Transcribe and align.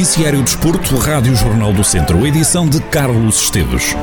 Noticiário 0.00 0.42
Desporto, 0.42 0.96
Rádio 0.96 1.36
Jornal 1.36 1.74
do 1.74 1.84
Centro, 1.84 2.26
edição 2.26 2.66
de 2.66 2.80
Carlos 2.84 3.42
Esteves. 3.42 3.94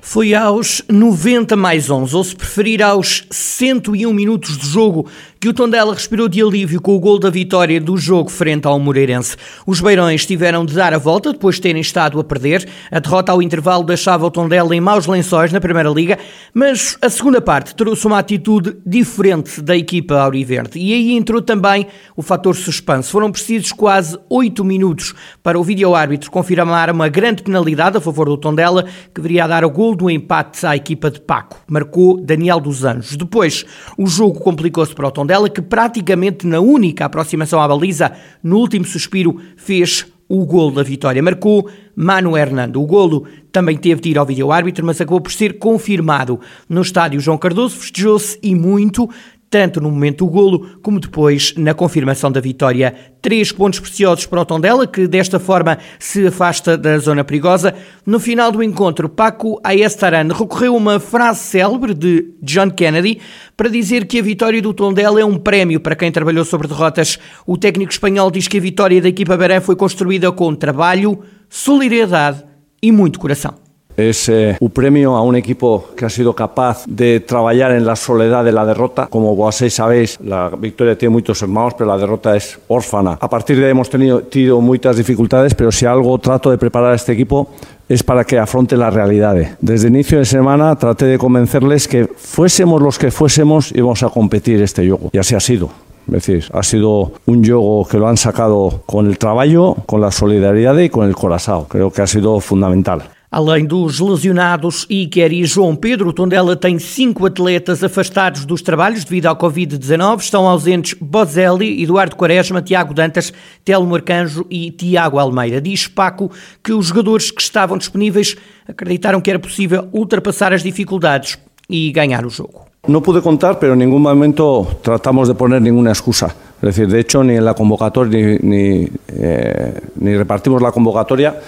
Foi 0.00 0.34
aos 0.34 0.82
90 0.88 1.54
mais 1.56 1.90
11, 1.90 2.16
ou 2.16 2.24
se 2.24 2.34
preferir 2.34 2.82
aos 2.82 3.26
101 3.30 4.10
minutos 4.14 4.56
de 4.56 4.66
jogo, 4.66 5.06
que 5.42 5.48
o 5.48 5.52
Tondela 5.52 5.92
respirou 5.92 6.28
de 6.28 6.40
alívio 6.40 6.80
com 6.80 6.94
o 6.94 7.00
gol 7.00 7.18
da 7.18 7.28
vitória 7.28 7.80
do 7.80 7.96
jogo 7.96 8.30
frente 8.30 8.64
ao 8.64 8.78
Moreirense. 8.78 9.36
Os 9.66 9.80
Beirões 9.80 10.24
tiveram 10.24 10.64
de 10.64 10.72
dar 10.72 10.94
a 10.94 10.98
volta 10.98 11.32
depois 11.32 11.56
de 11.56 11.62
terem 11.62 11.82
estado 11.82 12.20
a 12.20 12.22
perder. 12.22 12.68
A 12.92 13.00
derrota 13.00 13.32
ao 13.32 13.42
intervalo 13.42 13.82
deixava 13.82 14.24
o 14.24 14.30
Tondela 14.30 14.72
em 14.72 14.80
maus 14.80 15.04
lençóis 15.04 15.52
na 15.52 15.60
Primeira 15.60 15.88
Liga, 15.88 16.16
mas 16.54 16.96
a 17.02 17.10
segunda 17.10 17.40
parte 17.40 17.74
trouxe 17.74 18.06
uma 18.06 18.20
atitude 18.20 18.76
diferente 18.86 19.60
da 19.60 19.76
equipa 19.76 20.14
auriverde. 20.14 20.78
E 20.78 20.92
aí 20.92 21.10
entrou 21.16 21.42
também 21.42 21.88
o 22.16 22.22
fator 22.22 22.54
suspense. 22.54 23.10
Foram 23.10 23.32
precisos 23.32 23.72
quase 23.72 24.16
8 24.30 24.64
minutos 24.64 25.12
para 25.42 25.58
o 25.58 25.64
vídeo-árbitro 25.64 26.30
confirmar 26.30 26.88
uma 26.88 27.08
grande 27.08 27.42
penalidade 27.42 27.96
a 27.96 28.00
favor 28.00 28.26
do 28.26 28.36
Tondela, 28.36 28.84
que 29.12 29.20
viria 29.20 29.42
a 29.42 29.48
dar 29.48 29.64
o 29.64 29.70
gol 29.70 29.96
do 29.96 30.08
empate 30.08 30.64
à 30.64 30.76
equipa 30.76 31.10
de 31.10 31.20
Paco. 31.20 31.58
Marcou 31.66 32.20
Daniel 32.20 32.60
dos 32.60 32.84
Anjos. 32.84 33.16
Depois, 33.16 33.66
o 33.98 34.06
jogo 34.06 34.38
complicou-se 34.38 34.94
para 34.94 35.08
o 35.08 35.10
Tondela 35.10 35.31
dela 35.32 35.48
que 35.48 35.62
praticamente 35.62 36.46
na 36.46 36.60
única 36.60 37.06
aproximação 37.06 37.58
à 37.58 37.66
baliza, 37.66 38.12
no 38.42 38.58
último 38.58 38.84
suspiro, 38.84 39.40
fez 39.56 40.04
o 40.28 40.44
golo 40.44 40.72
da 40.72 40.82
vitória. 40.82 41.22
Marcou 41.22 41.70
Mano 41.96 42.36
Hernando. 42.36 42.82
O 42.82 42.86
golo 42.86 43.26
também 43.50 43.78
teve 43.78 44.02
de 44.02 44.10
ir 44.10 44.18
ao 44.18 44.26
vídeo-árbitro, 44.26 44.84
mas 44.84 45.00
acabou 45.00 45.22
por 45.22 45.32
ser 45.32 45.58
confirmado. 45.58 46.38
No 46.68 46.82
estádio 46.82 47.18
João 47.18 47.38
Cardoso 47.38 47.76
festejou-se 47.76 48.38
e 48.42 48.54
muito, 48.54 49.08
tanto 49.52 49.82
no 49.82 49.90
momento 49.90 50.24
do 50.24 50.30
golo 50.30 50.78
como 50.80 50.98
depois 50.98 51.52
na 51.58 51.74
confirmação 51.74 52.32
da 52.32 52.40
vitória. 52.40 52.94
Três 53.20 53.52
pontos 53.52 53.80
preciosos 53.80 54.24
para 54.24 54.40
o 54.40 54.44
Tondela, 54.46 54.86
que 54.86 55.06
desta 55.06 55.38
forma 55.38 55.76
se 55.98 56.26
afasta 56.26 56.76
da 56.76 56.96
zona 56.96 57.22
perigosa. 57.22 57.74
No 58.06 58.18
final 58.18 58.50
do 58.50 58.62
encontro, 58.62 59.10
Paco 59.10 59.60
Ayestaran 59.62 60.28
recorreu 60.32 60.72
a 60.72 60.76
uma 60.78 60.98
frase 60.98 61.40
célebre 61.40 61.92
de 61.92 62.32
John 62.42 62.70
Kennedy 62.70 63.20
para 63.54 63.68
dizer 63.68 64.06
que 64.06 64.18
a 64.18 64.22
vitória 64.22 64.62
do 64.62 64.72
Tondela 64.72 65.20
é 65.20 65.24
um 65.24 65.36
prémio 65.36 65.80
para 65.80 65.94
quem 65.94 66.10
trabalhou 66.10 66.46
sobre 66.46 66.66
derrotas. 66.66 67.18
O 67.46 67.58
técnico 67.58 67.92
espanhol 67.92 68.30
diz 68.30 68.48
que 68.48 68.56
a 68.56 68.60
vitória 68.60 69.02
da 69.02 69.10
equipa 69.10 69.36
Barã 69.36 69.60
foi 69.60 69.76
construída 69.76 70.32
com 70.32 70.54
trabalho, 70.54 71.20
solidariedade 71.50 72.42
e 72.82 72.90
muito 72.90 73.20
coração. 73.20 73.61
Es 73.96 74.28
eh, 74.28 74.56
un 74.58 74.70
premio 74.70 75.16
a 75.16 75.22
un 75.22 75.36
equipo 75.36 75.90
que 75.96 76.04
ha 76.04 76.10
sido 76.10 76.34
capaz 76.34 76.84
de 76.86 77.20
trabajar 77.20 77.72
en 77.72 77.84
la 77.84 77.96
soledad 77.96 78.44
de 78.44 78.52
la 78.52 78.64
derrota. 78.64 79.06
Como 79.08 79.36
vosotros 79.36 79.72
sabéis, 79.74 80.18
la 80.20 80.50
victoria 80.50 80.96
tiene 80.96 81.12
muchos 81.12 81.42
hermanos, 81.42 81.74
pero 81.76 81.90
la 81.90 81.98
derrota 81.98 82.36
es 82.36 82.58
órfana. 82.68 83.18
A 83.20 83.28
partir 83.28 83.58
de 83.58 83.66
ahí 83.66 83.70
hemos 83.70 83.90
tenido, 83.90 84.22
muchas 84.60 84.96
dificultades, 84.96 85.54
pero 85.54 85.70
si 85.70 85.86
algo 85.86 86.18
trato 86.18 86.50
de 86.50 86.58
preparar 86.58 86.92
a 86.92 86.94
este 86.94 87.12
equipo 87.12 87.48
es 87.88 88.02
para 88.02 88.24
que 88.24 88.38
afronte 88.38 88.76
la 88.76 88.90
realidad. 88.90 89.36
Desde 89.60 89.88
inicio 89.88 90.18
de 90.18 90.24
semana 90.24 90.74
traté 90.76 91.06
de 91.06 91.18
convencerles 91.18 91.86
que 91.86 92.06
fuésemos 92.16 92.80
los 92.80 92.98
que 92.98 93.10
fuésemos 93.10 93.72
íbamos 93.72 94.02
a 94.02 94.08
competir 94.08 94.62
este 94.62 94.88
juego. 94.88 95.10
Y 95.12 95.18
así 95.18 95.34
ha 95.34 95.40
sido. 95.40 95.68
Es 96.10 96.50
ha 96.52 96.62
sido 96.62 97.12
un 97.26 97.44
juego 97.44 97.86
que 97.88 97.98
lo 97.98 98.08
han 98.08 98.16
sacado 98.16 98.82
con 98.86 99.06
el 99.06 99.18
trabajo, 99.18 99.76
con 99.86 100.00
la 100.00 100.10
solidaridad 100.10 100.76
y 100.78 100.88
con 100.88 101.06
el 101.06 101.14
corazón. 101.14 101.66
Creo 101.68 101.90
que 101.90 102.02
ha 102.02 102.06
sido 102.06 102.40
fundamental. 102.40 103.02
Além 103.32 103.64
dos 103.64 103.98
lesionados 103.98 104.86
Iker 104.90 105.32
e 105.32 105.42
João 105.46 105.74
Pedro, 105.74 106.12
Tondela 106.12 106.54
tem 106.54 106.78
cinco 106.78 107.24
atletas 107.24 107.82
afastados 107.82 108.44
dos 108.44 108.60
trabalhos 108.60 109.04
devido 109.04 109.24
ao 109.24 109.34
Covid-19. 109.34 110.20
Estão 110.20 110.46
ausentes 110.46 110.94
Bozelli, 111.00 111.82
Eduardo 111.82 112.14
Quaresma, 112.14 112.60
Tiago 112.60 112.92
Dantas, 112.92 113.32
Telmo 113.64 113.94
Arcanjo 113.94 114.44
e 114.50 114.70
Tiago 114.70 115.18
Almeida. 115.18 115.62
Diz 115.62 115.88
Paco 115.88 116.30
que 116.62 116.74
os 116.74 116.88
jogadores 116.88 117.30
que 117.30 117.40
estavam 117.40 117.78
disponíveis 117.78 118.36
acreditaram 118.68 119.18
que 119.18 119.30
era 119.30 119.38
possível 119.38 119.88
ultrapassar 119.94 120.52
as 120.52 120.62
dificuldades 120.62 121.38
e 121.70 121.90
ganhar 121.90 122.26
o 122.26 122.28
jogo. 122.28 122.66
No 122.86 123.00
pude 123.00 123.22
contar, 123.22 123.58
pero 123.58 123.72
en 123.72 123.78
ningún 123.78 124.02
momento 124.02 124.66
tratamos 124.82 125.28
de 125.28 125.34
poner 125.34 125.62
ninguna 125.62 125.92
excusa. 125.92 126.34
Es 126.56 126.76
decir, 126.76 126.86
de 126.86 127.00
hecho, 127.00 127.24
ni 127.24 127.36
en 127.36 127.44
la 127.44 127.54
convocatoria 127.54 128.38
ni, 128.42 128.58
ni, 128.82 128.88
eh, 129.08 129.80
ni 129.96 130.16
repartimos 130.16 130.60
la 130.60 130.70
convocatoria 130.70 131.40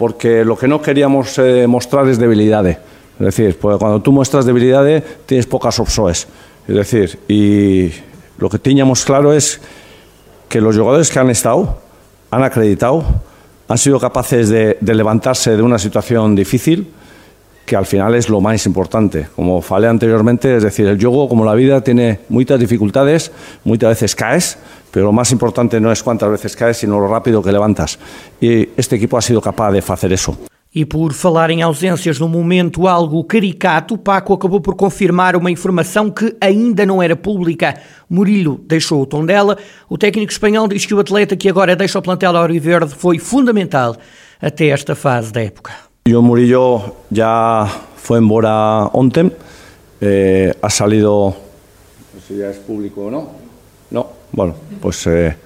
porque 0.00 0.46
lo 0.46 0.56
que 0.56 0.66
no 0.66 0.80
queríamos 0.80 1.38
eh, 1.38 1.66
mostrar 1.66 2.08
es 2.08 2.18
debilidades. 2.18 2.78
Es 3.18 3.26
decir, 3.26 3.58
porque 3.60 3.78
cuando 3.78 4.00
tú 4.00 4.12
muestras 4.12 4.46
debilidades 4.46 5.04
tienes 5.26 5.44
pocas 5.44 5.78
opciones. 5.78 6.26
Es 6.66 6.74
decir, 6.74 7.18
y 7.28 7.92
lo 8.38 8.48
que 8.48 8.58
teníamos 8.58 9.04
claro 9.04 9.34
es 9.34 9.60
que 10.48 10.62
los 10.62 10.74
jugadores 10.74 11.10
que 11.10 11.18
han 11.18 11.28
estado, 11.28 11.82
han 12.30 12.42
acreditado, 12.42 13.04
han 13.68 13.76
sido 13.76 14.00
capaces 14.00 14.48
de 14.48 14.78
levantarse 14.80 15.54
de 15.54 15.62
una 15.62 15.78
situación 15.78 16.34
difícil, 16.34 16.90
que 17.70 17.76
al 17.76 17.86
final 17.86 18.16
es 18.16 18.28
lo 18.28 18.40
más 18.40 18.66
importante. 18.66 19.28
Como 19.36 19.62
falé 19.62 19.86
anteriormente, 19.86 20.56
es 20.56 20.64
decir, 20.64 20.88
el 20.88 20.98
juego, 20.98 21.28
como 21.28 21.44
la 21.44 21.54
vida, 21.54 21.80
tiene 21.80 22.18
muchas 22.28 22.58
dificultades, 22.58 23.30
muchas 23.62 23.90
veces 23.90 24.16
caes, 24.16 24.58
pero 24.90 25.06
lo 25.06 25.12
más 25.12 25.30
importante 25.30 25.80
no 25.80 25.92
es 25.92 26.02
cuántas 26.02 26.32
veces 26.32 26.56
caes, 26.56 26.78
sino 26.78 26.98
lo 26.98 27.06
rápido 27.06 27.40
que 27.40 27.52
levantas. 27.52 27.96
E 28.40 28.74
este 28.76 28.96
equipo 28.96 29.16
ha 29.16 29.22
sido 29.22 29.40
capaz 29.40 29.70
de 29.70 29.82
fazer 29.82 30.10
isso. 30.10 30.36
E 30.74 30.84
por 30.84 31.12
falar 31.12 31.50
em 31.50 31.62
ausências 31.62 32.18
num 32.18 32.28
momento 32.28 32.88
algo 32.88 33.22
caricato, 33.22 33.96
Paco 33.96 34.34
acabou 34.34 34.60
por 34.60 34.74
confirmar 34.74 35.36
uma 35.36 35.50
informação 35.50 36.10
que 36.10 36.34
ainda 36.40 36.84
não 36.84 37.00
era 37.00 37.14
pública. 37.14 37.78
Murilo 38.08 38.60
deixou 38.66 39.00
o 39.00 39.06
tom 39.06 39.24
dela. 39.24 39.56
O 39.88 39.96
técnico 39.96 40.32
espanhol 40.32 40.66
diz 40.66 40.86
que 40.86 40.94
o 40.94 40.98
atleta 40.98 41.36
que 41.36 41.48
agora 41.48 41.76
deixa 41.76 42.00
o 42.00 42.02
plantel 42.02 42.36
Auriverde 42.36 42.96
foi 42.96 43.20
fundamental 43.20 43.96
até 44.40 44.70
esta 44.70 44.96
fase 44.96 45.32
da 45.32 45.40
época. 45.40 45.89
O 46.08 46.22
Murillo 46.22 46.96
já 47.12 47.68
foi 47.96 48.18
embora 48.18 48.88
ontem, 48.94 49.30
eh, 50.00 50.56
ha 50.60 50.70
salido, 50.70 51.36
no 52.14 52.20
sé 52.20 52.26
si 52.26 52.38
ya 52.38 52.48
es 52.48 52.56
público 52.56 53.02
o 53.02 53.10
no, 53.10 53.28
no, 53.90 54.06
bueno, 54.32 54.54
pues 54.80 55.06
eh, 55.06 55.36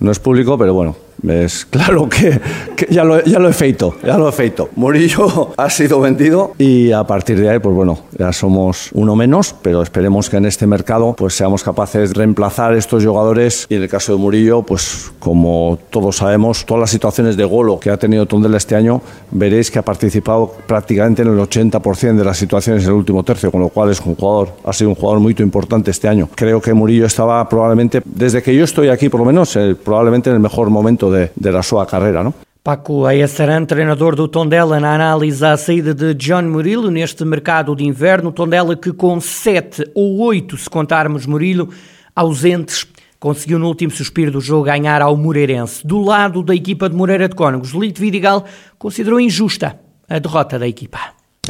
no 0.00 0.10
es 0.10 0.18
público, 0.18 0.58
pero 0.58 0.74
bueno, 0.74 0.96
es 1.26 1.64
claro 1.66 2.08
que, 2.08 2.40
que, 2.76 2.86
ya, 2.90 3.04
lo, 3.04 3.22
ya 3.24 3.38
lo 3.38 3.48
he 3.48 3.52
feito, 3.52 3.96
ya 4.04 4.18
lo 4.18 4.28
he 4.28 4.32
feito. 4.32 4.68
Murillo 4.76 5.52
ha 5.56 5.70
sido 5.70 6.00
vendido 6.00 6.52
y 6.58 6.92
a 6.92 7.04
partir 7.04 7.40
de 7.40 7.50
ahí, 7.50 7.58
pues 7.58 7.74
bueno, 7.74 7.98
ya 8.18 8.32
somos 8.32 8.90
uno 8.92 9.16
menos, 9.16 9.54
pero 9.62 9.82
esperemos 9.82 10.28
que 10.30 10.36
en 10.36 10.46
este 10.46 10.66
mercado 10.66 11.14
pues 11.16 11.34
seamos 11.34 11.62
capaces 11.62 12.10
de 12.10 12.14
reemplazar 12.14 12.74
estos 12.74 13.04
jugadores 13.04 13.66
y 13.68 13.74
en 13.74 13.82
el 13.82 13.88
caso 13.88 14.12
de 14.12 14.18
Murillo, 14.18 14.62
pues 14.62 15.12
como 15.18 15.78
todos 15.90 16.16
sabemos, 16.16 16.64
todas 16.64 16.80
las 16.80 16.90
situaciones 16.90 17.36
de 17.36 17.44
golo 17.44 17.80
que 17.80 17.90
ha 17.90 17.96
tenido 17.96 18.26
Tondela 18.26 18.56
este 18.56 18.76
año, 18.76 19.00
veréis 19.30 19.70
que 19.70 19.78
ha 19.78 19.82
participado 19.82 20.52
prácticamente 20.66 21.22
en 21.22 21.28
el 21.28 21.38
80% 21.38 22.16
de 22.16 22.24
las 22.24 22.36
situaciones 22.36 22.84
en 22.84 22.90
el 22.90 22.96
último 22.96 23.22
tercio, 23.22 23.50
con 23.50 23.60
lo 23.60 23.68
cual 23.68 23.90
es 23.90 24.00
un 24.00 24.14
jugador, 24.14 24.50
ha 24.64 24.72
sido 24.72 24.90
un 24.90 24.96
jugador 24.96 25.20
muy 25.20 25.34
importante 25.38 25.90
este 25.90 26.08
año. 26.08 26.28
Creo 26.34 26.60
que 26.60 26.72
Murillo 26.72 27.06
estaba 27.06 27.48
probablemente, 27.48 28.02
desde 28.04 28.42
que 28.42 28.54
yo 28.54 28.64
estoy 28.64 28.88
aquí 28.88 29.08
por 29.08 29.20
lo 29.20 29.26
menos, 29.26 29.54
eh, 29.56 29.74
probablemente 29.74 30.30
en 30.30 30.36
el 30.36 30.40
mejor 30.40 30.70
momento 30.70 31.05
de, 31.10 31.30
de 31.36 31.50
la 31.50 31.62
sua 31.62 31.86
carreira, 31.86 32.22
não? 32.22 32.34
Paco 32.66 33.06
Ayasaran, 33.06 33.64
treinador 33.64 34.16
do 34.16 34.26
Tondela, 34.26 34.80
na 34.80 34.92
análise 34.92 35.44
à 35.44 35.56
saída 35.56 35.94
de 35.94 36.14
John 36.14 36.42
Murilo 36.42 36.90
neste 36.90 37.24
mercado 37.24 37.76
de 37.76 37.84
inverno. 37.84 38.32
Tondela 38.32 38.74
que 38.74 38.92
com 38.92 39.20
7 39.20 39.92
ou 39.94 40.18
8, 40.18 40.56
se 40.56 40.68
contarmos 40.68 41.26
Murilo, 41.26 41.68
ausentes, 42.14 42.84
conseguiu 43.20 43.60
no 43.60 43.68
último 43.68 43.92
suspiro 43.92 44.32
do 44.32 44.40
jogo 44.40 44.64
ganhar 44.64 45.00
ao 45.00 45.16
Moreirense. 45.16 45.86
Do 45.86 46.00
lado 46.00 46.42
da 46.42 46.56
equipa 46.56 46.88
de 46.88 46.96
Moreira 46.96 47.28
de 47.28 47.36
Cónegos, 47.36 47.70
Lito 47.70 48.00
Vidigal 48.00 48.44
considerou 48.76 49.20
injusta 49.20 49.78
a 50.08 50.18
derrota 50.18 50.58
da 50.58 50.66
equipa. 50.66 50.98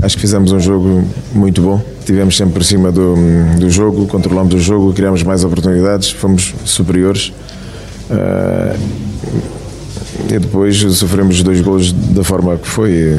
Acho 0.03 0.17
que 0.17 0.21
fizemos 0.21 0.53
um 0.53 0.61
jogo 0.61 1.03
muito 1.33 1.63
bom. 1.63 1.83
Tivemos 2.05 2.37
sempre 2.37 2.53
por 2.53 2.65
cima 2.65 2.93
do, 2.93 3.15
do 3.59 3.71
jogo, 3.71 4.07
controlamos 4.07 4.53
o 4.53 4.59
jogo, 4.59 4.93
criamos 4.93 5.23
mais 5.23 5.45
oportunidades, 5.45 6.11
fomos 6.11 6.55
superiores. 6.67 7.33
Uh, 8.11 9.06
e 10.29 10.39
depois 10.39 10.79
sofremos 10.79 11.43
dois 11.43 11.61
gols 11.61 11.93
da 11.93 12.25
forma 12.25 12.57
que 12.57 12.69
foi. 12.69 13.17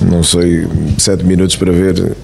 Não 0.00 0.22
sei, 0.22 0.66
sete 0.96 1.24
minutos 1.24 1.56
para 1.56 1.72
ver 1.72 2.16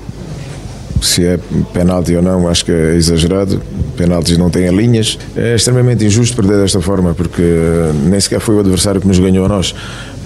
se 1.05 1.25
é 1.25 1.38
penalti 1.73 2.17
ou 2.17 2.23
não, 2.23 2.49
acho 2.49 2.65
que 2.65 2.73
é 2.73 2.94
exagerado. 2.94 3.61
Penaltis 3.97 4.38
não 4.38 4.49
têm 4.49 4.69
linhas. 4.75 5.19
É 5.37 5.55
extremamente 5.55 6.05
injusto 6.05 6.35
perder 6.35 6.59
desta 6.59 6.81
forma, 6.81 7.15
porque 7.15 7.43
nem 8.05 8.19
sequer 8.19 8.41
foi 8.41 8.55
o 8.56 8.61
adversário 8.61 9.00
que 9.00 9.06
nos 9.06 9.19
ganhou 9.19 9.44
a 9.44 9.49
nós. 9.49 9.73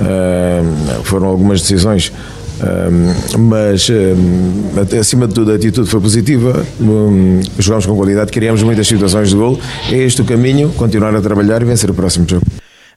Uh, 0.00 1.02
foram 1.02 1.26
algumas 1.26 1.60
decisões. 1.60 2.12
Um, 2.60 3.38
mas 3.38 3.88
um, 3.88 4.98
acima 4.98 5.28
de 5.28 5.34
tudo 5.34 5.52
a 5.52 5.54
atitude 5.54 5.88
foi 5.88 6.00
positiva 6.00 6.66
um, 6.80 7.40
jogámos 7.58 7.86
com 7.86 7.96
qualidade, 7.96 8.32
criamos 8.32 8.64
muitas 8.64 8.88
situações 8.88 9.30
de 9.30 9.36
gol 9.36 9.60
é 9.92 9.96
este 9.96 10.22
o 10.22 10.24
caminho, 10.24 10.70
continuar 10.70 11.14
a 11.14 11.20
trabalhar 11.20 11.62
e 11.62 11.64
vencer 11.64 11.88
o 11.88 11.94
próximo 11.94 12.28
jogo 12.28 12.44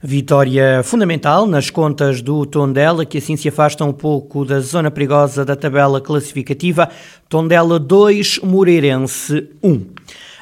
Vitória 0.04 0.82
fundamental 0.82 1.46
nas 1.46 1.70
contas 1.70 2.20
do 2.20 2.44
Tondela, 2.44 3.06
que 3.06 3.18
assim 3.18 3.36
se 3.36 3.48
afasta 3.48 3.84
um 3.84 3.92
pouco 3.92 4.44
da 4.44 4.58
zona 4.58 4.90
perigosa 4.90 5.44
da 5.44 5.54
tabela 5.54 6.00
classificativa. 6.00 6.88
Tondela 7.28 7.78
2, 7.78 8.40
Moreirense 8.42 9.48
1. 9.62 9.80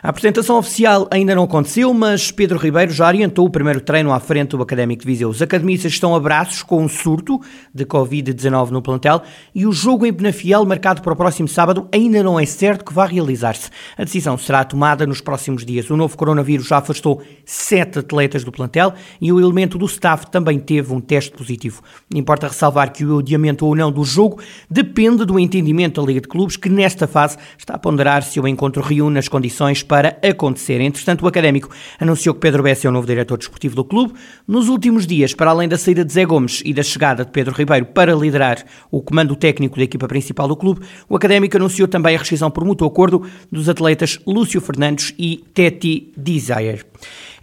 A 0.02 0.08
apresentação 0.08 0.56
oficial 0.56 1.06
ainda 1.10 1.34
não 1.34 1.44
aconteceu, 1.44 1.92
mas 1.92 2.30
Pedro 2.30 2.58
Ribeiro 2.58 2.90
já 2.90 3.06
orientou 3.06 3.44
o 3.44 3.50
primeiro 3.50 3.82
treino 3.82 4.14
à 4.14 4.18
frente 4.18 4.56
do 4.56 4.62
Académico 4.62 5.02
de 5.02 5.06
Viseu. 5.06 5.28
Os 5.28 5.42
academistas 5.42 5.92
estão 5.92 6.14
a 6.14 6.20
braços 6.20 6.62
com 6.62 6.82
um 6.82 6.88
surto 6.88 7.38
de 7.74 7.84
Covid-19 7.84 8.70
no 8.70 8.80
plantel 8.80 9.20
e 9.54 9.66
o 9.66 9.72
jogo 9.72 10.06
em 10.06 10.12
Penafiel, 10.12 10.64
marcado 10.64 11.02
para 11.02 11.12
o 11.12 11.16
próximo 11.16 11.46
sábado, 11.48 11.86
ainda 11.92 12.22
não 12.22 12.40
é 12.40 12.46
certo 12.46 12.82
que 12.82 12.94
vá 12.94 13.04
realizar-se. 13.04 13.68
A 13.98 14.02
decisão 14.02 14.38
será 14.38 14.64
tomada 14.64 15.06
nos 15.06 15.20
próximos 15.20 15.66
dias. 15.66 15.90
O 15.90 15.98
novo 15.98 16.16
coronavírus 16.16 16.66
já 16.66 16.78
afastou 16.78 17.20
sete 17.44 17.98
atletas 17.98 18.42
do 18.42 18.50
plantel 18.50 18.94
e 19.20 19.30
o 19.30 19.38
elemento 19.38 19.76
do 19.76 19.84
staff 19.84 20.30
também 20.30 20.58
teve 20.58 20.94
um 20.94 21.00
teste 21.00 21.32
positivo. 21.32 21.82
Importa 22.14 22.48
ressalvar 22.48 22.90
que 22.90 23.04
o 23.04 23.18
adiamento 23.18 23.66
ou 23.66 23.76
não 23.76 23.92
do 23.92 24.02
jogo 24.02 24.40
depende 24.70 25.26
do 25.26 25.38
entendimento 25.38 26.00
da 26.00 26.06
Liga 26.06 26.22
de 26.22 26.28
Clubes, 26.28 26.56
que 26.56 26.70
nesta 26.70 27.06
fase 27.06 27.36
está 27.58 27.74
a 27.74 27.78
ponderar 27.78 28.22
se 28.22 28.40
o 28.40 28.48
encontro 28.48 28.80
reúne 28.80 29.18
as 29.18 29.28
condições 29.28 29.89
para 29.90 30.16
acontecer. 30.22 30.80
Entretanto, 30.80 31.24
o 31.24 31.26
Académico 31.26 31.68
anunciou 31.98 32.32
que 32.32 32.40
Pedro 32.40 32.62
Bessa 32.62 32.86
é 32.86 32.88
o 32.88 32.92
novo 32.92 33.08
diretor 33.08 33.36
desportivo 33.36 33.74
do 33.74 33.84
clube. 33.84 34.14
Nos 34.46 34.68
últimos 34.68 35.04
dias, 35.04 35.34
para 35.34 35.50
além 35.50 35.68
da 35.68 35.76
saída 35.76 36.04
de 36.04 36.12
Zé 36.12 36.24
Gomes 36.24 36.62
e 36.64 36.72
da 36.72 36.84
chegada 36.84 37.24
de 37.24 37.32
Pedro 37.32 37.52
Ribeiro 37.52 37.86
para 37.86 38.14
liderar 38.14 38.64
o 38.88 39.02
comando 39.02 39.34
técnico 39.34 39.76
da 39.76 39.82
equipa 39.82 40.06
principal 40.06 40.46
do 40.46 40.54
clube, 40.54 40.86
o 41.08 41.16
Académico 41.16 41.56
anunciou 41.56 41.88
também 41.88 42.14
a 42.14 42.20
rescisão 42.20 42.52
por 42.52 42.64
mútuo 42.64 42.86
acordo 42.86 43.28
dos 43.50 43.68
atletas 43.68 44.20
Lúcio 44.24 44.60
Fernandes 44.60 45.12
e 45.18 45.44
Teti 45.52 46.12
Desire. 46.16 46.84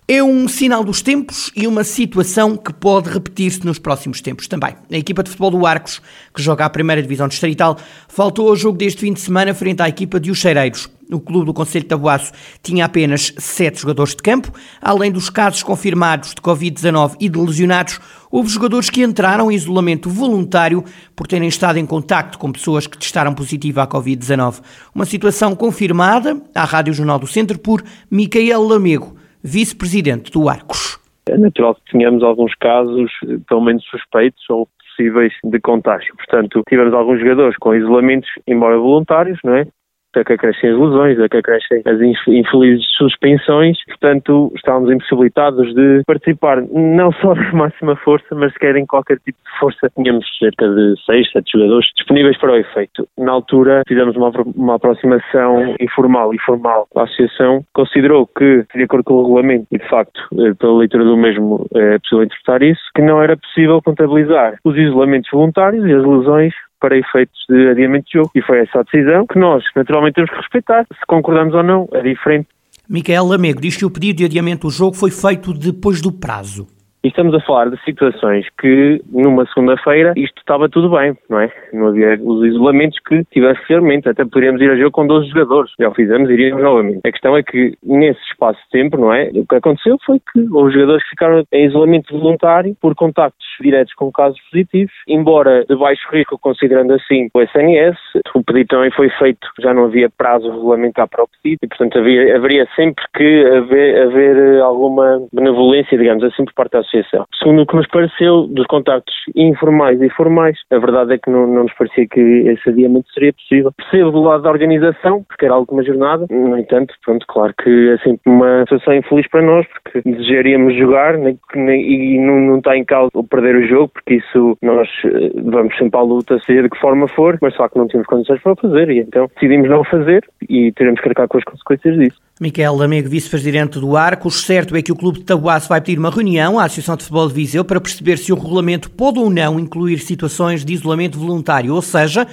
É 0.07 0.23
um 0.23 0.47
sinal 0.47 0.85
dos 0.85 1.01
tempos 1.01 1.51
e 1.53 1.67
uma 1.67 1.83
situação 1.83 2.55
que 2.55 2.71
pode 2.71 3.09
repetir-se 3.09 3.65
nos 3.65 3.77
próximos 3.77 4.21
tempos 4.21 4.47
também. 4.47 4.73
A 4.89 4.97
equipa 4.97 5.21
de 5.21 5.31
futebol 5.31 5.51
do 5.51 5.65
Arcos, 5.65 6.01
que 6.33 6.41
joga 6.41 6.63
a 6.63 6.69
primeira 6.69 7.01
divisão 7.01 7.27
distrital, 7.27 7.77
faltou 8.07 8.47
ao 8.47 8.55
jogo 8.55 8.77
deste 8.77 9.01
fim 9.01 9.11
de 9.11 9.19
semana 9.19 9.53
frente 9.53 9.81
à 9.81 9.89
equipa 9.89 10.17
de 10.17 10.31
Os 10.31 10.37
Cheireiros. 10.37 10.89
O 11.11 11.19
clube 11.19 11.45
do 11.45 11.53
Conselho 11.53 11.83
de 11.83 11.89
Tabuaço 11.89 12.33
tinha 12.61 12.85
apenas 12.85 13.33
sete 13.37 13.81
jogadores 13.81 14.13
de 14.13 14.21
campo. 14.21 14.51
Além 14.81 15.11
dos 15.11 15.29
casos 15.29 15.63
confirmados 15.63 16.35
de 16.35 16.41
Covid-19 16.41 17.15
e 17.19 17.29
de 17.29 17.39
lesionados, 17.39 17.99
houve 18.29 18.49
jogadores 18.49 18.89
que 18.89 19.03
entraram 19.03 19.49
em 19.49 19.55
isolamento 19.55 20.09
voluntário 20.09 20.83
por 21.15 21.25
terem 21.25 21.47
estado 21.47 21.77
em 21.77 21.85
contacto 21.85 22.37
com 22.37 22.51
pessoas 22.51 22.87
que 22.87 22.97
testaram 22.97 23.33
positiva 23.33 23.83
à 23.83 23.87
Covid-19. 23.87 24.61
Uma 24.93 25.05
situação 25.05 25.55
confirmada 25.55 26.41
à 26.53 26.65
Rádio 26.65 26.93
Jornal 26.93 27.19
do 27.19 27.27
Centro 27.27 27.57
por 27.57 27.81
Micael 28.11 28.61
Lamego, 28.63 29.15
vice-presidente 29.41 30.31
do 30.31 30.49
Arcos. 30.49 30.99
É 31.29 31.37
natural 31.37 31.75
que 31.75 31.91
tenhamos 31.91 32.23
alguns 32.23 32.53
casos, 32.55 33.11
pelo 33.47 33.61
menos 33.61 33.83
suspeitos 33.85 34.43
ou 34.49 34.67
possíveis 34.97 35.33
de 35.43 35.59
contágio. 35.59 36.13
Portanto, 36.15 36.63
tivemos 36.67 36.93
alguns 36.93 37.19
jogadores 37.19 37.55
com 37.57 37.75
isolamentos, 37.75 38.29
embora 38.47 38.77
voluntários, 38.77 39.39
não 39.43 39.55
é? 39.55 39.67
Da 40.17 40.23
que 40.23 40.33
acrescem 40.33 40.71
as 40.71 40.79
lesões, 40.79 41.17
da 41.17 41.29
que 41.29 41.37
acrescem 41.37 41.81
as 41.85 42.01
infelizes 42.01 42.85
suspensões. 42.97 43.77
Portanto, 43.85 44.51
estávamos 44.55 44.91
impossibilitados 44.91 45.73
de 45.75 46.03
participar 46.05 46.61
não 46.71 47.11
só 47.13 47.33
na 47.35 47.51
máxima 47.53 47.95
força, 47.97 48.33
mas 48.35 48.51
sequer 48.53 48.75
em 48.75 48.85
qualquer 48.85 49.17
tipo 49.19 49.37
de 49.37 49.59
força. 49.59 49.89
Tínhamos 49.95 50.25
cerca 50.39 50.67
de 50.67 50.95
seis, 51.05 51.29
sete 51.31 51.51
jogadores 51.51 51.87
disponíveis 51.95 52.37
para 52.37 52.53
o 52.53 52.55
efeito. 52.55 53.07
Na 53.17 53.31
altura, 53.31 53.83
fizemos 53.87 54.15
uma, 54.15 54.31
uma 54.55 54.75
aproximação 54.75 55.75
informal 55.79 56.33
e 56.33 56.39
formal. 56.39 56.87
A 56.95 57.03
Associação 57.03 57.63
considerou 57.73 58.27
que, 58.27 58.65
de 58.75 58.83
acordo 58.83 59.03
com 59.03 59.13
o 59.15 59.23
regulamento, 59.23 59.67
e 59.71 59.77
de 59.77 59.87
facto, 59.87 60.19
eh, 60.39 60.53
pela 60.59 60.77
leitura 60.77 61.03
do 61.03 61.15
mesmo, 61.15 61.67
é 61.75 61.99
possível 61.99 62.23
interpretar 62.23 62.63
isso, 62.63 62.81
que 62.95 63.01
não 63.01 63.21
era 63.21 63.37
possível 63.37 63.81
contabilizar 63.81 64.57
os 64.63 64.75
isolamentos 64.75 65.29
voluntários 65.31 65.85
e 65.85 65.93
as 65.93 66.03
lesões 66.03 66.53
para 66.87 66.97
efeitos 66.97 67.37
de 67.49 67.69
adiamento 67.69 68.05
de 68.05 68.13
jogo. 68.13 68.31
E 68.33 68.41
foi 68.41 68.59
essa 68.59 68.79
a 68.79 68.83
decisão 68.83 69.27
que 69.27 69.37
nós, 69.37 69.63
naturalmente, 69.75 70.15
temos 70.15 70.29
que 70.29 70.37
respeitar. 70.37 70.85
Se 70.85 71.05
concordamos 71.05 71.53
ou 71.53 71.63
não, 71.63 71.89
é 71.91 72.01
diferente. 72.01 72.47
Micael 72.89 73.25
Lamego 73.25 73.59
diz 73.59 73.75
que 73.75 73.85
o 73.85 73.91
pedido 73.91 74.17
de 74.17 74.25
adiamento 74.25 74.67
do 74.67 74.73
jogo 74.73 74.95
foi 74.95 75.11
feito 75.11 75.53
depois 75.53 76.01
do 76.01 76.11
prazo. 76.11 76.65
E 77.03 77.09
estamos 77.09 77.33
a 77.35 77.39
falar 77.41 77.69
de 77.69 77.81
situações 77.83 78.47
que, 78.59 79.01
numa 79.11 79.45
segunda-feira, 79.47 80.13
isto 80.15 80.39
estava 80.39 80.67
tudo 80.67 80.89
bem, 80.89 81.15
não 81.29 81.39
é? 81.39 81.51
Não 81.71 81.87
havia 81.87 82.19
os 82.21 82.45
isolamentos 82.45 82.99
que 83.07 83.23
tivesse 83.25 83.61
realmente. 83.67 84.09
Até 84.09 84.25
poderíamos 84.25 84.61
ir 84.61 84.71
a 84.71 84.75
jogo 84.75 84.91
com 84.91 85.05
12 85.05 85.29
jogadores. 85.29 85.71
Já 85.79 85.89
o 85.89 85.93
fizemos, 85.93 86.29
iríamos 86.29 86.63
novamente. 86.63 87.01
A 87.05 87.11
questão 87.11 87.37
é 87.37 87.43
que, 87.43 87.77
nesse 87.83 88.19
espaço 88.31 88.59
de 88.63 88.69
tempo, 88.71 88.97
não 88.97 89.13
é? 89.13 89.29
O 89.35 89.45
que 89.45 89.55
aconteceu 89.55 89.97
foi 90.05 90.19
que 90.19 90.39
os 90.39 90.73
jogadores 90.73 91.03
ficaram 91.09 91.43
em 91.51 91.67
isolamento 91.67 92.17
voluntário 92.17 92.75
por 92.81 92.95
contactos 92.95 93.46
diretos 93.61 93.93
com 93.93 94.11
casos 94.11 94.39
positivos, 94.49 94.93
embora 95.07 95.65
de 95.65 95.75
baixo 95.75 96.07
risco, 96.11 96.37
considerando 96.39 96.93
assim 96.93 97.29
o 97.33 97.41
SNS. 97.41 97.97
O 98.35 98.43
pedido 98.43 98.67
também 98.67 98.91
foi 98.91 99.09
feito, 99.11 99.47
já 99.59 99.73
não 99.73 99.85
havia 99.85 100.09
prazo 100.09 100.49
regulamentar 100.51 101.07
para 101.07 101.23
o 101.23 101.27
pedido 101.27 101.59
e, 101.63 101.67
portanto, 101.67 101.97
havia, 101.99 102.35
haveria 102.35 102.67
sempre 102.75 103.03
que 103.15 103.45
haver, 103.45 104.01
haver 104.03 104.61
alguma 104.61 105.21
benevolência, 105.33 105.97
digamos 105.97 106.23
assim, 106.23 106.45
por 106.45 106.53
parte 106.53 106.73
da 106.73 106.79
associação. 106.79 107.25
Segundo 107.37 107.61
o 107.61 107.65
que 107.65 107.75
nos 107.75 107.87
pareceu, 107.87 108.47
dos 108.47 108.65
contactos 108.67 109.13
informais 109.35 110.01
e 110.01 110.09
formais, 110.09 110.57
a 110.71 110.77
verdade 110.77 111.13
é 111.13 111.17
que 111.17 111.29
não, 111.29 111.47
não 111.47 111.63
nos 111.63 111.73
parecia 111.73 112.07
que 112.07 112.19
esse 112.19 112.69
adiamento 112.69 113.11
seria 113.13 113.33
possível. 113.33 113.71
Percebo 113.75 114.11
do 114.11 114.21
lado 114.21 114.43
da 114.43 114.49
organização, 114.49 115.23
porque 115.23 115.45
era 115.45 115.53
alguma 115.53 115.83
jornada, 115.83 116.25
no 116.29 116.57
entanto, 116.57 116.93
pronto, 117.03 117.25
claro 117.27 117.53
que 117.61 117.89
é 117.89 117.97
sempre 117.97 118.21
uma 118.25 118.61
situação 118.61 118.93
infeliz 118.93 119.27
para 119.29 119.41
nós, 119.41 119.65
porque 119.67 120.01
desejaríamos 120.09 120.75
jogar 120.75 121.15
e 121.15 122.19
não, 122.19 122.39
não 122.39 122.57
está 122.57 122.75
em 122.77 122.85
causa 122.85 123.09
o 123.13 123.23
perder 123.23 123.46
o 123.55 123.67
jogo, 123.67 123.89
porque 123.89 124.15
isso 124.15 124.57
nós 124.61 124.87
eh, 125.05 125.31
vamos 125.43 125.75
sempre 125.77 125.99
à 125.99 126.03
luta, 126.03 126.39
seja 126.45 126.63
de 126.63 126.69
que 126.69 126.79
forma 126.79 127.07
for, 127.07 127.37
mas 127.41 127.55
só 127.55 127.67
que 127.67 127.77
não 127.77 127.87
tínhamos 127.87 128.07
condições 128.07 128.41
para 128.41 128.55
fazer 128.55 128.89
e 128.89 128.99
então 128.99 129.29
decidimos 129.33 129.69
não 129.69 129.83
fazer 129.83 130.27
e 130.49 130.71
teremos 130.73 130.99
que 130.99 131.09
arcar 131.09 131.27
com 131.27 131.37
as 131.37 131.43
consequências 131.43 131.97
disso. 131.97 132.17
Miquel 132.39 132.75
Lamego, 132.75 133.09
vice-presidente 133.09 133.79
do 133.79 133.97
Arcos, 133.97 134.45
certo 134.45 134.75
é 134.75 134.81
que 134.81 134.91
o 134.91 134.95
Clube 134.95 135.19
de 135.19 135.25
Tabuaço 135.25 135.69
vai 135.69 135.81
pedir 135.81 135.97
uma 135.97 136.11
reunião 136.11 136.59
à 136.59 136.65
Associação 136.65 136.95
de 136.95 137.03
Futebol 137.03 137.27
de 137.27 137.33
Viseu 137.33 137.65
para 137.65 137.81
perceber 137.81 138.17
se 138.17 138.31
o 138.31 138.35
regulamento 138.35 138.91
pode 138.91 139.19
ou 139.19 139.29
não 139.29 139.59
incluir 139.59 139.99
situações 139.99 140.63
de 140.63 140.73
isolamento 140.73 141.17
voluntário, 141.17 141.73
ou 141.73 141.81
seja, 141.81 142.27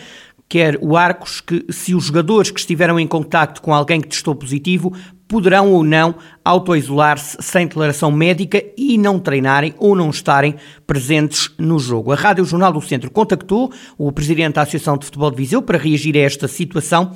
quer 0.49 0.79
o 0.81 0.97
Arcos 0.97 1.41
que 1.41 1.65
se 1.71 1.95
os 1.95 2.05
jogadores 2.05 2.51
que 2.51 2.61
estiveram 2.61 3.01
em 3.01 3.07
contacto 3.07 3.63
com 3.63 3.73
alguém 3.73 4.01
que 4.01 4.09
testou 4.09 4.35
positivo 4.35 4.93
poderão 5.27 5.73
ou 5.73 5.83
não 5.83 6.15
auto-isolar-se 6.45 7.37
sem 7.41 7.67
declaração 7.67 8.11
médica 8.11 8.63
e 8.77 8.99
não 8.99 9.19
treinarem 9.19 9.75
ou 9.79 9.97
não 9.97 10.11
estarem 10.11 10.55
presentes 10.87 11.51
no 11.59 11.79
jogo. 11.79 12.13
A 12.13 12.17
Rádio 12.17 12.45
Jornal 12.45 12.73
do 12.73 12.81
Centro 12.81 13.11
contactou 13.11 13.73
o 13.97 14.13
presidente 14.13 14.55
da 14.55 14.63
Associação 14.63 14.97
de 14.97 15.07
Futebol 15.07 15.31
de 15.31 15.37
Viseu 15.37 15.63
para 15.63 15.79
reagir 15.79 16.17
a 16.17 16.21
esta 16.21 16.47
situação. 16.47 17.13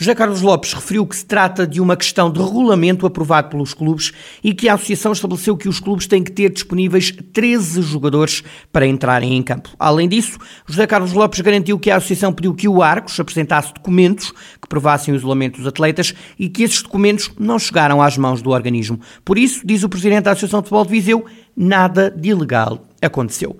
José 0.00 0.14
Carlos 0.14 0.42
Lopes 0.42 0.72
referiu 0.74 1.04
que 1.04 1.16
se 1.16 1.26
trata 1.26 1.66
de 1.66 1.80
uma 1.80 1.96
questão 1.96 2.30
de 2.30 2.40
regulamento 2.40 3.04
aprovado 3.04 3.48
pelos 3.48 3.74
clubes 3.74 4.12
e 4.44 4.54
que 4.54 4.68
a 4.68 4.74
Associação 4.74 5.10
estabeleceu 5.10 5.56
que 5.56 5.68
os 5.68 5.80
clubes 5.80 6.06
têm 6.06 6.22
que 6.22 6.30
ter 6.30 6.52
disponíveis 6.52 7.12
13 7.32 7.82
jogadores 7.82 8.44
para 8.72 8.86
entrarem 8.86 9.36
em 9.36 9.42
campo. 9.42 9.70
Além 9.76 10.08
disso, 10.08 10.38
José 10.68 10.86
Carlos 10.86 11.12
Lopes 11.12 11.40
garantiu 11.40 11.80
que 11.80 11.90
a 11.90 11.96
Associação 11.96 12.32
pediu 12.32 12.54
que 12.54 12.68
o 12.68 12.80
Arcos 12.80 13.18
apresentasse 13.18 13.74
documentos 13.74 14.30
que 14.30 14.68
provassem 14.68 15.12
o 15.12 15.16
isolamento 15.16 15.56
dos 15.56 15.66
atletas 15.66 16.14
e 16.38 16.48
que 16.48 16.62
esses 16.62 16.80
documentos 16.80 17.32
não 17.36 17.58
chegaram 17.58 18.00
às 18.00 18.16
mãos 18.16 18.40
do 18.40 18.50
organismo. 18.50 19.00
Por 19.24 19.36
isso, 19.36 19.66
diz 19.66 19.82
o 19.82 19.88
Presidente 19.88 20.22
da 20.22 20.30
Associação 20.30 20.60
de 20.60 20.68
Futebol 20.68 20.84
de 20.84 20.92
Viseu, 20.92 21.26
nada 21.56 22.08
de 22.08 22.28
ilegal 22.28 22.86
aconteceu. 23.02 23.56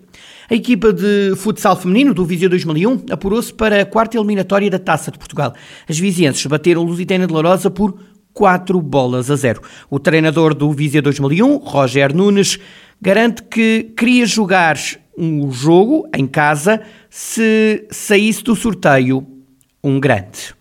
A 0.50 0.54
equipa 0.54 0.94
de 0.94 1.34
futsal 1.36 1.76
feminino 1.76 2.14
do 2.14 2.24
Viseu 2.24 2.48
2001 2.48 3.12
apurou-se 3.12 3.52
para 3.52 3.82
a 3.82 3.84
quarta 3.84 4.16
eliminatória 4.16 4.70
da 4.70 4.78
Taça 4.78 5.10
de 5.10 5.18
Portugal. 5.18 5.52
As 5.86 5.98
vizienses 5.98 6.46
bateram 6.46 6.82
Lusitana 6.84 7.26
de 7.26 7.34
Larosa 7.34 7.70
por 7.70 7.94
4 8.32 8.80
bolas 8.80 9.30
a 9.30 9.36
0. 9.36 9.60
O 9.90 10.00
treinador 10.00 10.54
do 10.54 10.72
Viseu 10.72 11.02
2001, 11.02 11.58
Roger 11.58 12.16
Nunes, 12.16 12.58
garante 12.98 13.42
que 13.42 13.92
queria 13.94 14.24
jogar 14.24 14.76
um 15.18 15.50
jogo 15.52 16.08
em 16.16 16.26
casa 16.26 16.80
se 17.10 17.86
saísse 17.90 18.42
do 18.42 18.56
sorteio 18.56 19.26
um 19.84 20.00
grande 20.00 20.56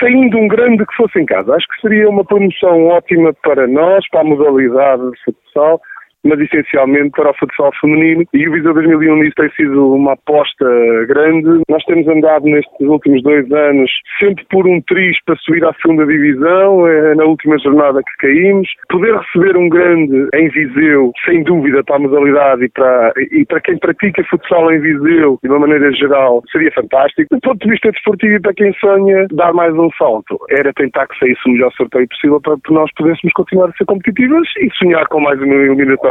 saindo 0.00 0.36
um 0.36 0.48
grande 0.48 0.84
que 0.84 0.94
fosse 0.94 1.18
em 1.18 1.24
casa. 1.24 1.54
Acho 1.54 1.66
que 1.68 1.80
seria 1.80 2.08
uma 2.10 2.24
promoção 2.24 2.86
ótima 2.86 3.32
para 3.42 3.66
nós, 3.66 4.06
para 4.10 4.20
a 4.20 4.24
modalidade 4.24 5.10
de 5.10 5.24
futsal, 5.24 5.80
mas 6.24 6.40
essencialmente 6.40 7.10
para 7.10 7.30
o 7.30 7.34
futsal 7.34 7.70
feminino. 7.80 8.24
E 8.32 8.48
o 8.48 8.52
Viseu 8.52 8.74
2001 8.74 9.24
isso 9.24 9.34
tem 9.36 9.50
sido 9.52 9.94
uma 9.94 10.12
aposta 10.12 10.66
grande. 11.06 11.62
Nós 11.68 11.84
temos 11.84 12.06
andado 12.08 12.44
nestes 12.44 12.80
últimos 12.80 13.22
dois 13.22 13.50
anos 13.52 13.90
sempre 14.18 14.44
por 14.50 14.66
um 14.66 14.80
triz 14.82 15.16
para 15.24 15.36
subir 15.36 15.64
à 15.64 15.72
segunda 15.74 16.06
divisão, 16.06 16.86
é 16.86 17.14
na 17.14 17.24
última 17.24 17.58
jornada 17.58 18.00
que 18.02 18.26
caímos. 18.26 18.68
Poder 18.88 19.16
receber 19.16 19.56
um 19.56 19.68
grande 19.68 20.28
em 20.34 20.48
Viseu, 20.48 21.12
sem 21.24 21.42
dúvida, 21.44 21.82
para 21.84 21.96
a 21.96 22.00
modalidade 22.00 22.64
e 22.64 22.68
para, 22.68 23.12
e 23.16 23.44
para 23.46 23.60
quem 23.60 23.78
pratica 23.78 24.24
futsal 24.24 24.72
em 24.72 24.80
Viseu, 24.80 25.38
de 25.42 25.48
uma 25.48 25.60
maneira 25.60 25.92
geral, 25.92 26.42
seria 26.50 26.72
fantástico. 26.72 27.28
Do 27.30 27.40
ponto 27.40 27.58
de 27.64 27.70
vista 27.70 27.90
desportivo 27.90 28.34
e 28.34 28.40
para 28.40 28.54
quem 28.54 28.72
sonha 28.74 29.26
dar 29.32 29.52
mais 29.52 29.74
um 29.74 29.90
salto, 29.96 30.38
era 30.50 30.72
tentar 30.72 31.06
que 31.06 31.18
saísse 31.18 31.40
o 31.46 31.52
melhor 31.52 31.72
sorteio 31.72 32.08
possível 32.08 32.40
para 32.40 32.56
que 32.64 32.72
nós 32.72 32.90
pudéssemos 32.94 33.32
continuar 33.34 33.68
a 33.68 33.72
ser 33.72 33.84
competitivas 33.84 34.48
e 34.60 34.68
sonhar 34.76 35.06
com 35.08 35.20
mais 35.20 35.40
uma 35.40 35.54
eliminatória 35.54 36.07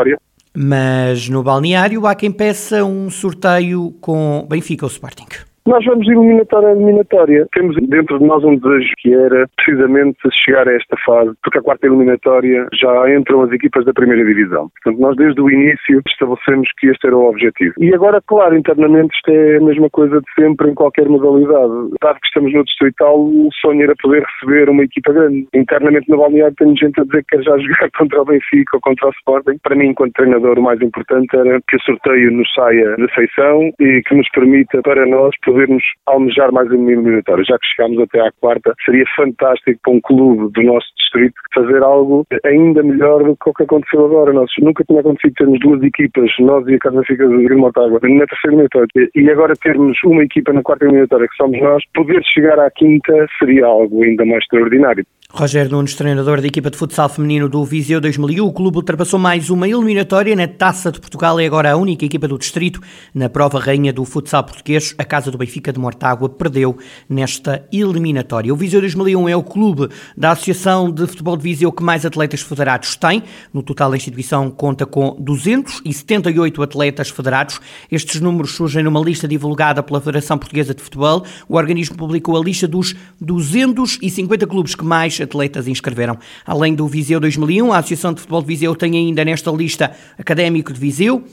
mas 0.60 1.30
no 1.30 1.44
balneário 1.44 2.08
há 2.08 2.16
quem 2.16 2.32
peça 2.32 2.84
um 2.84 3.12
sorteio 3.12 3.92
com 4.01 4.44
Benfica 4.50 4.86
ou 4.86 4.89
Sporting. 4.89 5.27
Nós 5.67 5.83
vamos 5.83 6.07
eliminatória 6.07 6.69
a 6.69 6.71
eliminatória. 6.71 7.45
Temos 7.51 7.75
dentro 7.89 8.19
de 8.19 8.25
nós 8.25 8.41
um 8.41 8.55
desejo 8.55 8.93
que 9.00 9.13
era 9.13 9.45
precisamente 9.57 10.17
chegar 10.45 10.65
a 10.65 10.71
esta 10.71 10.95
fase, 11.05 11.36
porque 11.43 11.59
a 11.59 11.62
quarta 11.62 11.86
eliminatória 11.86 12.65
já 12.74 13.13
entram 13.13 13.41
as 13.41 13.51
equipas 13.51 13.83
da 13.83 13.91
primeira 13.91 14.24
divisão. 14.24 14.69
Portanto, 14.69 15.01
nós 15.01 15.17
desde 15.17 15.41
o 15.41 15.51
início 15.51 16.01
estabelecemos 16.07 16.69
que 16.79 16.88
este 16.88 17.07
era 17.07 17.17
o 17.17 17.27
objetivo. 17.27 17.74
E 17.79 17.93
agora, 17.93 18.21
claro, 18.25 18.57
internamente 18.57 19.13
isto 19.13 19.29
é 19.29 19.57
a 19.57 19.62
mesma 19.62 19.89
coisa 19.89 20.21
de 20.21 20.41
sempre 20.41 20.71
em 20.71 20.74
qualquer 20.74 21.09
modalidade. 21.09 21.91
Dado 22.01 22.19
que 22.21 22.27
estamos 22.27 22.53
no 22.53 22.63
Distrital, 22.63 23.19
o 23.19 23.50
sonho 23.59 23.83
era 23.83 23.93
poder 24.01 24.24
receber 24.24 24.69
uma 24.69 24.83
equipa 24.83 25.12
grande. 25.12 25.50
Internamente 25.53 26.09
no 26.09 26.17
balneário 26.17 26.55
tem 26.55 26.77
gente 26.77 26.97
a 27.01 27.03
dizer 27.03 27.25
que 27.25 27.36
quer 27.36 27.43
já 27.43 27.57
jogar 27.59 27.89
contra 27.97 28.21
o 28.21 28.25
Benfica 28.25 28.77
ou 28.77 28.79
contra 28.79 29.07
o 29.07 29.12
Sporting. 29.12 29.57
Para 29.62 29.75
mim, 29.75 29.88
enquanto 29.88 30.13
treinador, 30.13 30.57
o 30.57 30.63
mais 30.63 30.79
importante 30.81 31.36
era 31.36 31.59
que 31.67 31.75
o 31.75 31.81
sorteio 31.81 32.31
nos 32.31 32.47
saia 32.53 32.95
da 32.95 33.07
feição 33.09 33.69
e 33.81 34.01
que 34.07 34.15
nos 34.15 34.29
permita, 34.31 34.81
para 34.81 35.05
nós, 35.05 35.36
podermos 35.57 35.83
almejar 36.05 36.51
mais 36.51 36.69
uma 36.69 36.91
eliminatória. 36.91 37.43
Já 37.43 37.57
que 37.57 37.65
chegámos 37.75 37.99
até 37.99 38.21
à 38.21 38.31
quarta, 38.39 38.73
seria 38.85 39.05
fantástico 39.15 39.79
para 39.81 39.93
um 39.93 40.01
clube 40.01 40.53
do 40.53 40.63
nosso 40.63 40.85
distrito 40.97 41.33
fazer 41.53 41.81
algo 41.81 42.27
ainda 42.45 42.83
melhor 42.83 43.23
do 43.23 43.35
que 43.35 43.49
o 43.49 43.53
que 43.53 43.63
aconteceu 43.63 44.05
agora. 44.05 44.31
Nós 44.33 44.51
nunca 44.61 44.83
tinha 44.83 44.99
acontecido 44.99 45.33
termos 45.33 45.59
duas 45.59 45.81
equipas, 45.81 46.29
nós 46.39 46.67
e 46.67 46.75
a 46.75 46.79
Casa 46.79 47.01
Fica 47.07 47.27
de 47.27 47.43
Grimaltágua, 47.43 47.99
na 48.03 48.25
terceira 48.25 48.55
eliminatória, 48.55 49.09
e 49.15 49.29
agora 49.31 49.53
termos 49.55 49.97
uma 50.05 50.23
equipa 50.23 50.53
na 50.53 50.61
quarta 50.61 50.85
eliminatória, 50.85 51.27
que 51.27 51.35
somos 51.35 51.59
nós, 51.59 51.83
poder 51.95 52.23
chegar 52.23 52.59
à 52.59 52.69
quinta 52.69 53.13
seria 53.39 53.65
algo 53.65 54.03
ainda 54.03 54.25
mais 54.25 54.43
extraordinário. 54.43 55.05
Roger 55.29 55.69
Nunes, 55.69 55.93
treinador 55.93 56.39
da 56.39 56.47
equipa 56.47 56.71
de 56.71 56.77
futsal 56.77 57.09
feminino 57.09 57.49
do 57.49 57.63
Viseu 57.65 57.99
2001, 57.99 58.45
o 58.45 58.53
clube 58.53 58.77
ultrapassou 58.77 59.19
mais 59.19 59.49
uma 59.49 59.67
eliminatória 59.67 60.33
na 60.35 60.47
Taça 60.47 60.89
de 60.89 61.01
Portugal 61.01 61.39
e 61.39 61.43
é 61.43 61.47
agora 61.47 61.71
a 61.71 61.75
única 61.75 62.05
equipa 62.05 62.29
do 62.29 62.37
distrito 62.39 62.79
na 63.13 63.27
prova 63.29 63.59
rainha 63.59 63.91
do 63.91 64.05
futsal 64.05 64.45
português. 64.45 64.95
A 64.97 65.03
Casa 65.03 65.29
do 65.29 65.37
Benfica 65.37 65.47
de 65.48 65.80
Mortágua 65.80 66.30
perdeu 66.30 66.77
nesta 67.10 67.66
eliminatória. 67.72 68.54
O 68.54 68.58
Viseu 68.58 68.80
2001 68.82 69.30
é 69.30 69.36
o 69.36 69.44
clube 69.44 69.89
da 70.16 70.32
Associação 70.32 70.92
de 70.92 71.08
Futebol 71.08 71.36
de 71.38 71.44
Viseu 71.44 71.72
que 71.72 71.82
mais 71.82 72.06
atletas 72.06 72.42
federados 72.42 72.96
tem. 72.96 73.24
No 73.54 73.63
total, 73.63 73.92
a 73.92 73.98
instituição 73.98 74.51
conta 74.51 74.86
com 74.86 75.16
278 75.20 76.62
atletas 76.62 77.10
federados. 77.10 77.60
Estes 77.92 78.22
números 78.22 78.51
surgem 78.51 78.84
numa 78.84 79.00
lista 79.00 79.27
divulgada 79.27 79.82
pela 79.82 80.00
Federação 80.00 80.38
Portuguesa 80.38 80.74
de 80.74 80.82
Futebol. 80.82 81.25
O 81.50 81.56
organismo 81.56 81.96
publicou 81.98 82.38
a 82.38 82.44
lista 82.44 82.68
dos 82.68 82.96
250 83.20 84.46
clubes 84.46 84.75
que 84.75 84.84
mais 84.84 85.20
atletas 85.20 85.68
inscreveram. 85.68 86.18
Além 86.46 86.75
do 86.75 86.88
Viseu 86.88 87.20
2001, 87.20 87.74
a 87.74 87.77
Associação 87.77 88.13
de 88.13 88.22
Futebol 88.22 88.42
de 88.42 88.48
Viseu 88.48 88.75
tem 88.75 88.96
ainda 88.96 89.24
nesta 89.25 89.51
lista 89.51 89.92
Académico 90.18 90.74
de 90.74 90.80
Viseu, 90.80 91.24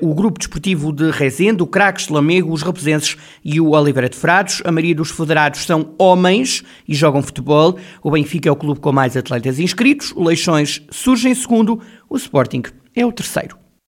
o 0.00 0.14
Grupo 0.14 0.38
Desportivo 0.38 0.92
de 0.92 1.10
Rezende, 1.10 1.62
o 1.62 1.66
Craques 1.66 2.06
de 2.06 2.12
Lamego, 2.12 2.52
os 2.52 2.62
Represenses 2.62 3.16
e 3.44 3.60
o 3.60 3.70
Oliveira 3.70 4.08
de 4.08 4.16
Frades. 4.16 4.60
A 4.64 4.70
maioria 4.70 4.94
dos 4.94 5.10
federados 5.10 5.64
são 5.64 5.94
homens 5.98 6.62
e 6.86 6.94
jogam 6.94 7.22
futebol. 7.22 7.78
O 8.02 8.10
Benfica 8.10 8.48
é 8.48 8.52
o 8.52 8.56
clube 8.56 8.80
com 8.80 8.92
mais 8.92 9.16
atletas 9.16 9.58
inscritos. 9.58 10.12
O 10.12 10.22
Leixões 10.22 10.82
surge 10.90 11.28
em 11.28 11.34
segundo. 11.34 11.80
O 12.08 12.16
Sporting 12.16 12.62
é 12.94 13.04
o 13.06 13.12
terceiro. 13.12 13.63